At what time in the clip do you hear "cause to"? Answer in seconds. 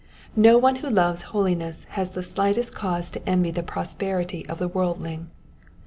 2.73-3.29